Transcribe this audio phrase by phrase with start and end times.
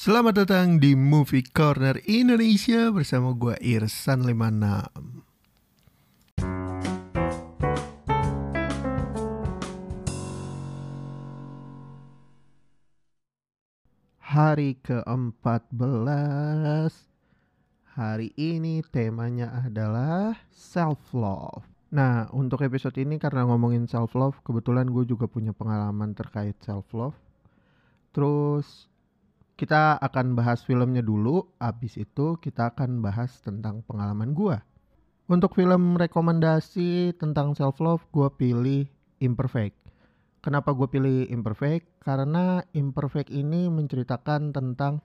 [0.00, 4.96] Selamat datang di Movie Corner Indonesia bersama gue Irsan 56
[14.24, 15.68] Hari ke-14
[17.92, 21.68] Hari ini temanya adalah self-love.
[21.92, 27.20] Nah untuk episode ini karena ngomongin self-love Kebetulan gue juga punya pengalaman terkait self-love.
[28.16, 28.89] Terus
[29.60, 34.56] kita akan bahas filmnya dulu Abis itu kita akan bahas tentang pengalaman gue
[35.28, 38.88] Untuk film rekomendasi tentang self-love gue pilih
[39.20, 39.80] Imperfect
[40.40, 42.00] Kenapa gue pilih Imperfect?
[42.00, 45.04] Karena Imperfect ini menceritakan tentang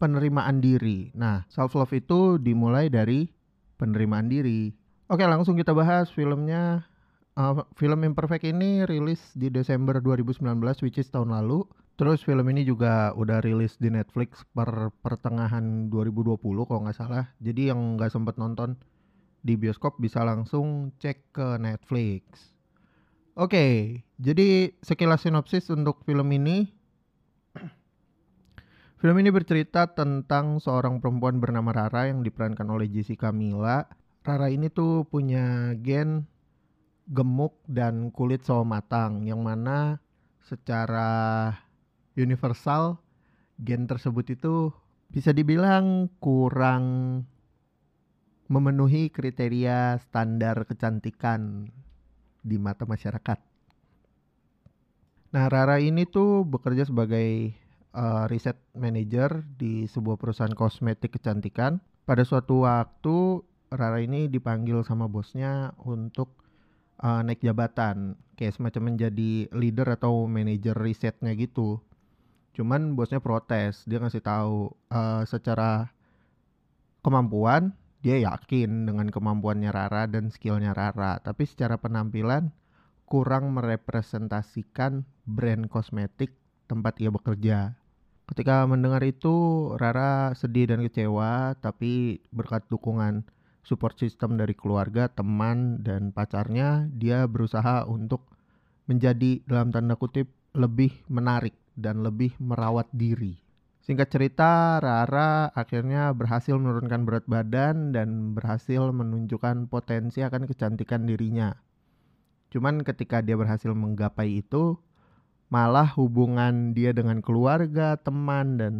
[0.00, 1.12] penerimaan diri.
[1.12, 3.28] Nah, self love itu dimulai dari
[3.76, 4.72] penerimaan diri.
[5.12, 6.88] Oke, langsung kita bahas filmnya.
[7.36, 10.40] Uh, film Imperfect ini rilis di Desember 2019,
[10.80, 11.68] which is tahun lalu.
[12.00, 17.28] Terus film ini juga udah rilis di Netflix per pertengahan 2020 kalau nggak salah.
[17.44, 18.80] Jadi yang nggak sempet nonton
[19.44, 22.56] di bioskop bisa langsung cek ke Netflix.
[23.36, 26.72] Oke, jadi sekilas sinopsis untuk film ini.
[28.96, 33.84] Film ini bercerita tentang seorang perempuan bernama Rara yang diperankan oleh Jessica Mila.
[34.24, 36.24] Rara ini tuh punya gen
[37.12, 40.00] gemuk dan kulit sawo matang yang mana
[40.40, 41.52] secara
[42.16, 42.98] universal
[43.60, 44.72] gen tersebut itu
[45.10, 46.84] bisa dibilang kurang
[48.50, 51.70] memenuhi kriteria standar kecantikan
[52.42, 53.38] di mata masyarakat.
[55.30, 57.54] Nah, Rara ini tuh bekerja sebagai
[57.94, 61.78] uh, riset manager di sebuah perusahaan kosmetik kecantikan.
[62.02, 66.42] Pada suatu waktu, Rara ini dipanggil sama bosnya untuk
[66.98, 71.78] uh, naik jabatan, kayak semacam menjadi leader atau manajer risetnya gitu.
[72.54, 75.90] Cuman bosnya protes, dia ngasih tahu uh, secara
[77.00, 82.48] kemampuan dia yakin dengan kemampuannya Rara dan skillnya Rara, tapi secara penampilan
[83.04, 86.32] kurang merepresentasikan brand kosmetik
[86.64, 87.76] tempat ia bekerja.
[88.24, 93.26] Ketika mendengar itu, Rara sedih dan kecewa, tapi berkat dukungan
[93.66, 98.30] support system dari keluarga, teman, dan pacarnya, dia berusaha untuk
[98.88, 103.40] menjadi dalam tanda kutip lebih menarik dan lebih merawat diri.
[103.80, 111.56] Singkat cerita, Rara akhirnya berhasil menurunkan berat badan dan berhasil menunjukkan potensi akan kecantikan dirinya.
[112.52, 114.76] Cuman ketika dia berhasil menggapai itu,
[115.48, 118.74] malah hubungan dia dengan keluarga, teman, dan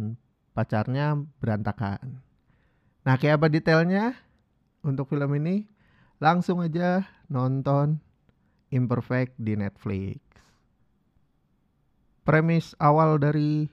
[0.53, 2.23] pacarnya berantakan.
[3.01, 4.13] Nah, kayak apa detailnya
[4.85, 5.65] untuk film ini?
[6.21, 7.97] Langsung aja nonton
[8.71, 10.21] Imperfect di Netflix.
[12.21, 13.65] Premis awal dari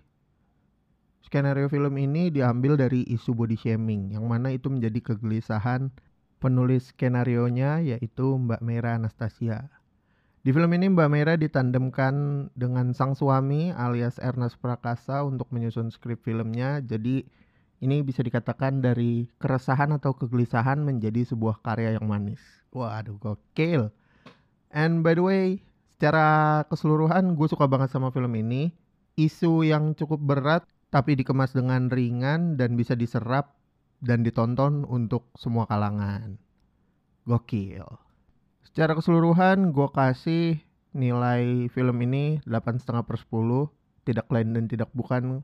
[1.28, 5.92] Skenario film ini diambil dari isu body shaming, yang mana itu menjadi kegelisahan
[6.41, 9.69] penulis skenario-nya yaitu Mbak Mera Anastasia.
[10.41, 16.25] Di film ini Mbak Mera ditandemkan dengan sang suami alias Ernest Prakasa untuk menyusun skrip
[16.25, 16.81] filmnya.
[16.81, 17.28] Jadi
[17.84, 22.41] ini bisa dikatakan dari keresahan atau kegelisahan menjadi sebuah karya yang manis.
[22.72, 23.92] Waduh gokil.
[24.72, 25.60] And by the way,
[25.98, 28.70] secara keseluruhan gue suka banget sama film ini.
[29.19, 30.62] Isu yang cukup berat
[30.94, 33.59] tapi dikemas dengan ringan dan bisa diserap
[33.98, 36.38] dan ditonton untuk semua kalangan.
[37.26, 37.82] Gokil.
[38.62, 40.62] Secara keseluruhan gue kasih
[40.94, 44.06] nilai film ini 8,5 per 10.
[44.06, 45.42] Tidak lain dan tidak bukan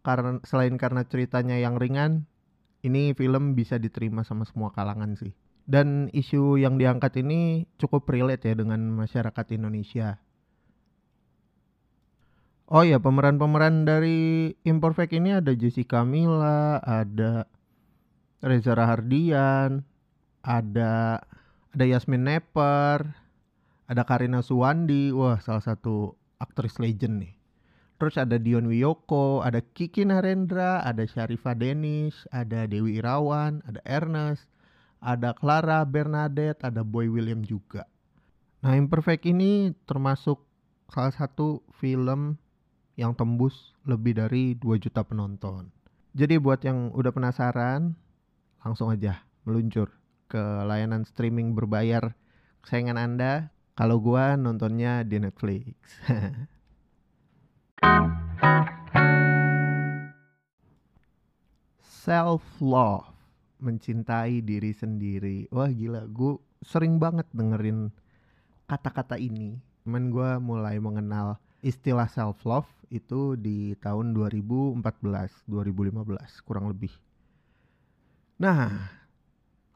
[0.00, 2.24] karena selain karena ceritanya yang ringan,
[2.80, 5.36] ini film bisa diterima sama semua kalangan sih.
[5.64, 10.18] Dan isu yang diangkat ini cukup relate ya dengan masyarakat Indonesia.
[12.70, 17.50] Oh ya, pemeran-pemeran dari Imperfect ini ada Jessica Mila, ada
[18.40, 19.82] Reza Rahardian,
[20.46, 21.18] ada
[21.70, 23.14] ada Yasmin Nepper,
[23.86, 27.34] ada Karina Suwandi, wah salah satu aktris legend nih.
[28.00, 34.48] Terus ada Dion Wiyoko, ada Kiki Narendra, ada Syarifah Denis, ada Dewi Irawan, ada Ernest,
[35.00, 37.88] ada Clara Bernadette, ada Boy William juga.
[38.60, 40.44] Nah, Imperfect ini termasuk
[40.92, 42.36] salah satu film
[43.00, 45.72] yang tembus lebih dari 2 juta penonton.
[46.12, 47.96] Jadi buat yang udah penasaran,
[48.60, 49.88] langsung aja meluncur
[50.28, 52.12] ke layanan streaming berbayar
[52.60, 53.48] kesayangan Anda.
[53.72, 55.72] Kalau gua nontonnya di Netflix.
[62.04, 63.09] Self love,
[63.60, 65.46] mencintai diri sendiri.
[65.52, 67.92] Wah gila, gue sering banget dengerin
[68.68, 69.56] kata-kata ini.
[69.84, 74.80] Cuman gue mulai mengenal istilah self love itu di tahun 2014,
[75.46, 76.92] 2015 kurang lebih.
[78.40, 78.72] Nah,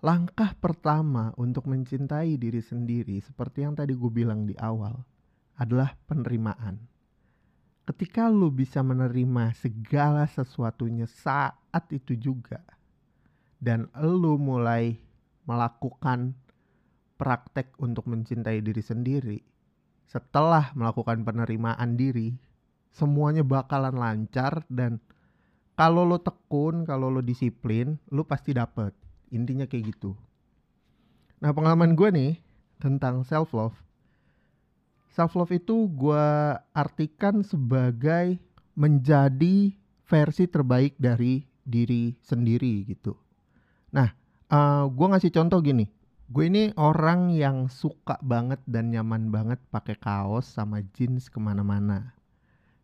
[0.00, 4.96] langkah pertama untuk mencintai diri sendiri seperti yang tadi gue bilang di awal
[5.60, 6.80] adalah penerimaan.
[7.84, 12.64] Ketika lu bisa menerima segala sesuatunya saat itu juga
[13.64, 15.00] dan lu mulai
[15.48, 16.36] melakukan
[17.16, 19.38] praktek untuk mencintai diri sendiri,
[20.04, 22.36] setelah melakukan penerimaan diri,
[22.92, 25.00] semuanya bakalan lancar dan
[25.74, 28.94] kalau lo tekun, kalau lo disiplin, lo pasti dapet.
[29.34, 30.14] Intinya kayak gitu.
[31.42, 32.32] Nah pengalaman gue nih
[32.78, 33.74] tentang self love.
[35.10, 36.28] Self love itu gue
[36.76, 38.38] artikan sebagai
[38.78, 39.74] menjadi
[40.06, 43.23] versi terbaik dari diri sendiri gitu.
[43.94, 44.10] Nah,
[44.50, 45.86] uh, gue ngasih contoh gini.
[46.26, 52.10] Gue ini orang yang suka banget dan nyaman banget pakai kaos sama jeans ke mana-mana.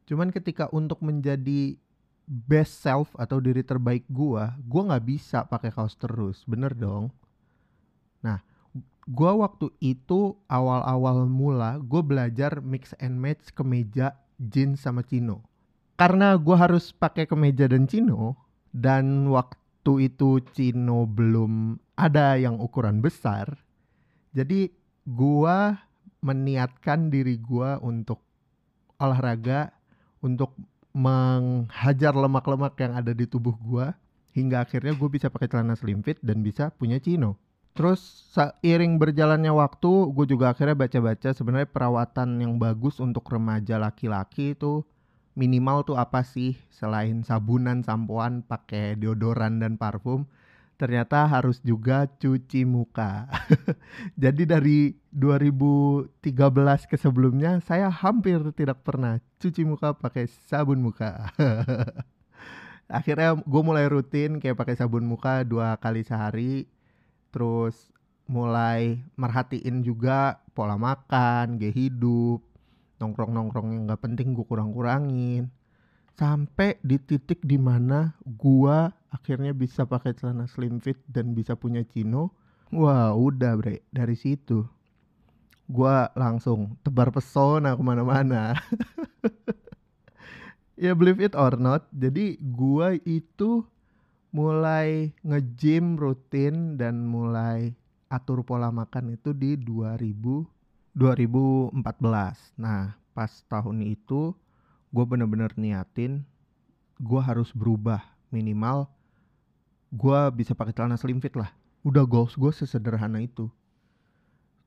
[0.06, 1.74] Cuman ketika untuk menjadi
[2.30, 7.10] best self atau diri terbaik gue, gue nggak bisa pakai kaos terus, bener dong.
[8.22, 8.38] Nah,
[9.10, 15.42] gue waktu itu awal-awal mula gue belajar mix and match kemeja jeans sama chino.
[15.98, 18.38] Karena gue harus pakai kemeja dan chino
[18.70, 19.59] dan waktu
[20.00, 23.56] itu chino belum ada yang ukuran besar.
[24.36, 24.70] Jadi
[25.08, 25.80] gua
[26.20, 28.20] meniatkan diri gua untuk
[29.00, 29.72] olahraga
[30.20, 30.52] untuk
[30.92, 33.96] menghajar lemak-lemak yang ada di tubuh gua
[34.34, 37.38] hingga akhirnya gue bisa pakai celana slim fit dan bisa punya chino.
[37.74, 44.58] Terus seiring berjalannya waktu, gue juga akhirnya baca-baca sebenarnya perawatan yang bagus untuk remaja laki-laki
[44.58, 44.82] itu
[45.38, 50.26] minimal tuh apa sih selain sabunan, sampoan, pakai deodoran dan parfum
[50.80, 53.28] ternyata harus juga cuci muka.
[54.22, 56.24] Jadi dari 2013
[56.88, 61.28] ke sebelumnya saya hampir tidak pernah cuci muka pakai sabun muka.
[62.88, 66.64] Akhirnya gue mulai rutin kayak pakai sabun muka dua kali sehari.
[67.28, 67.92] Terus
[68.24, 72.40] mulai merhatiin juga pola makan, gaya hidup,
[73.00, 75.48] nongkrong-nongkrong yang gak penting gue kurang-kurangin.
[76.14, 81.80] Sampai di titik di mana gua akhirnya bisa pakai celana slim fit dan bisa punya
[81.80, 82.36] chino
[82.68, 83.80] wah udah bre.
[83.88, 84.68] Dari situ
[85.64, 88.52] gua langsung tebar pesona ke mana-mana.
[90.80, 93.68] Ya believe it or not jadi gua itu
[94.32, 97.76] mulai nge-gym rutin dan mulai
[98.08, 100.00] atur pola makan itu di 2000
[101.00, 101.80] 2014
[102.60, 104.36] nah pas tahun itu
[104.92, 106.28] gue bener-bener niatin
[107.00, 108.92] gue harus berubah minimal
[109.90, 111.50] gue bisa pakai celana slim fit lah.
[111.82, 113.50] Udah goals gue sesederhana itu.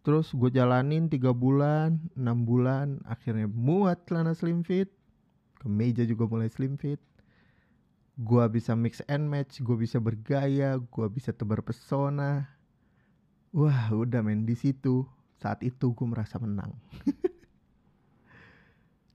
[0.03, 4.91] Terus gue jalanin tiga bulan enam bulan akhirnya muat celana slim fit
[5.63, 6.99] kemeja juga mulai slim fit.
[8.19, 12.51] Gue bisa mix and match gue bisa bergaya gue bisa tebar pesona.
[13.55, 15.07] Wah udah main di situ
[15.43, 16.71] saat itu gue merasa menang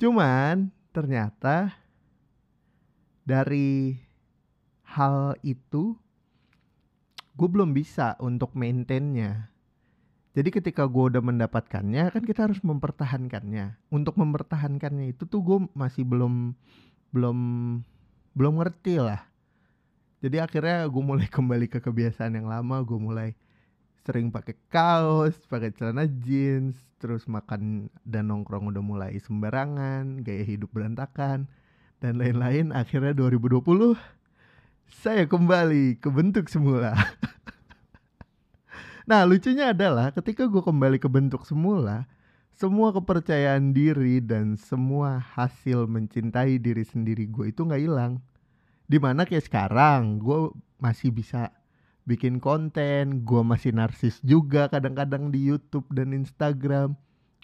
[0.01, 1.73] cuman ternyata
[3.25, 3.97] dari
[4.89, 5.97] hal itu
[7.39, 9.47] gue belum bisa untuk maintainnya.
[10.35, 13.79] Jadi ketika gue udah mendapatkannya kan kita harus mempertahankannya.
[13.95, 16.57] Untuk mempertahankannya itu tuh gue masih belum
[17.15, 17.39] belum
[18.35, 19.23] belum ngerti lah.
[20.19, 22.83] Jadi akhirnya gue mulai kembali ke kebiasaan yang lama.
[22.83, 23.39] Gue mulai
[24.07, 30.75] sering pakai kaos, pakai celana jeans, terus makan dan nongkrong udah mulai sembarangan, gaya hidup
[30.75, 31.47] berantakan
[32.03, 32.75] dan lain-lain.
[32.75, 33.95] Akhirnya 2020
[34.89, 36.93] saya kembali ke bentuk semula.
[39.11, 42.09] nah, lucunya adalah ketika gue kembali ke bentuk semula,
[42.59, 48.19] semua kepercayaan diri dan semua hasil mencintai diri sendiri gue itu nggak hilang.
[48.89, 50.51] Di mana kayak sekarang gue
[50.81, 51.53] masih bisa
[52.09, 56.97] bikin konten, gue masih narsis juga kadang-kadang di YouTube dan Instagram.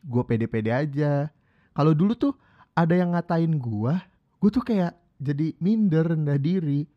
[0.09, 1.29] Gue pede-pede aja.
[1.77, 2.33] Kalau dulu tuh
[2.73, 3.95] ada yang ngatain gue,
[4.41, 6.89] gue tuh kayak jadi minder rendah diri.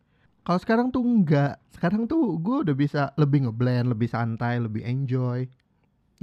[0.47, 1.59] Kalau sekarang tuh enggak.
[1.75, 5.43] Sekarang tuh gue udah bisa lebih ngeblend, lebih santai, lebih enjoy,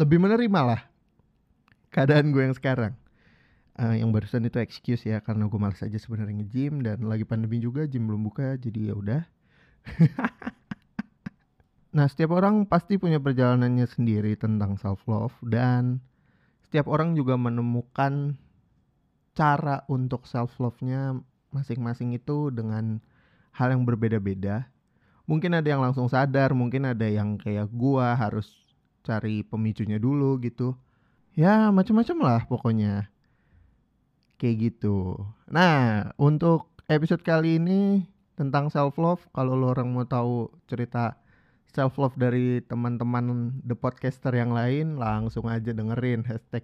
[0.00, 0.80] lebih menerima lah
[1.94, 2.92] keadaan gue yang sekarang.
[3.74, 7.58] Uh, yang barusan itu excuse ya karena gue malas aja sebenarnya nge-gym dan lagi pandemi
[7.58, 9.22] juga gym belum buka jadi ya udah.
[11.94, 16.02] Nah, setiap orang pasti punya perjalanannya sendiri tentang self love dan
[16.66, 18.34] setiap orang juga menemukan
[19.38, 21.14] cara untuk self love-nya
[21.54, 22.98] masing-masing itu dengan
[23.54, 24.66] hal yang berbeda-beda.
[25.30, 28.50] Mungkin ada yang langsung sadar, mungkin ada yang kayak gua harus
[29.06, 30.74] cari pemicunya dulu gitu.
[31.38, 33.06] Ya, macam-macam lah pokoknya.
[34.42, 35.14] Kayak gitu.
[35.46, 38.02] Nah, untuk episode kali ini
[38.34, 41.22] tentang self love, kalau lo orang mau tahu cerita
[41.74, 46.62] self love dari teman-teman the podcaster yang lain, langsung aja dengerin hashtag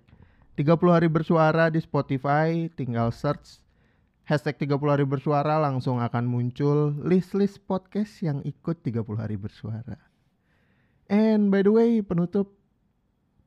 [0.55, 3.59] 30 hari bersuara di Spotify, tinggal search
[4.31, 9.99] hashtag 30 hari bersuara langsung akan muncul list-list podcast yang ikut 30 hari bersuara.
[11.11, 12.55] And by the way, penutup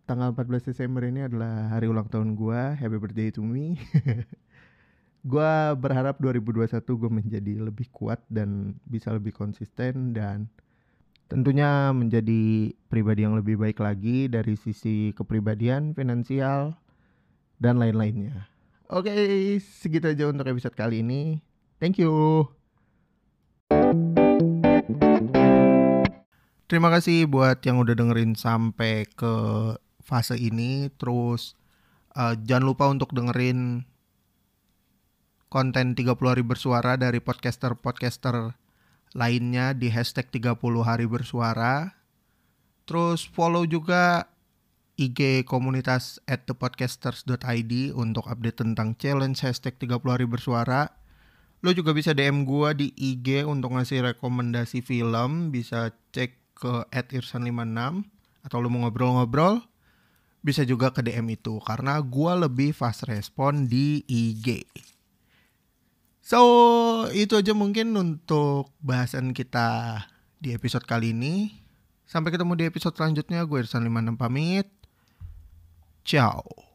[0.03, 2.75] tanggal 14 Desember ini adalah hari ulang tahun gua.
[2.75, 3.79] Happy birthday to me.
[5.32, 10.51] gua berharap 2021 gue menjadi lebih kuat dan bisa lebih konsisten dan
[11.34, 16.78] tentunya menjadi pribadi yang lebih baik lagi dari sisi kepribadian, finansial,
[17.58, 18.46] dan lain-lainnya.
[18.94, 19.10] Oke,
[19.58, 21.42] segitu aja untuk episode kali ini.
[21.82, 22.46] Thank you.
[26.70, 29.34] Terima kasih buat yang udah dengerin sampai ke
[30.06, 30.94] fase ini.
[31.02, 31.58] Terus
[32.13, 33.90] uh, jangan lupa untuk dengerin
[35.50, 38.54] konten 30 hari bersuara dari podcaster-podcaster
[39.13, 41.93] lainnya di hashtag 30 hari bersuara.
[42.84, 44.27] Terus follow juga
[45.00, 50.93] IG komunitas at thepodcasters.id untuk update tentang challenge hashtag 30 hari bersuara.
[51.63, 55.50] Lo juga bisa DM gua di IG untuk ngasih rekomendasi film.
[55.50, 58.05] Bisa cek ke at irsan56
[58.43, 59.63] atau lo mau ngobrol-ngobrol
[60.43, 64.67] bisa juga ke DM itu karena gua lebih fast respon di IG.
[66.24, 66.39] So,
[67.12, 70.00] itu aja mungkin untuk bahasan kita
[70.39, 71.51] di episode kali ini.
[72.08, 73.44] Sampai ketemu di episode selanjutnya.
[73.44, 74.72] Gue Irsan 56 pamit.
[76.08, 76.73] Ciao.